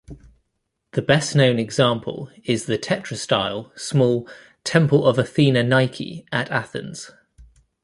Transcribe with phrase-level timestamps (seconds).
[0.93, 4.27] The best-known example is the tetrastyle small
[4.63, 7.11] Temple of Athena Nike at Athens.